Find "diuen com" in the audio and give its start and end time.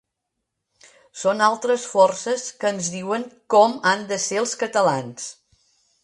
2.93-3.75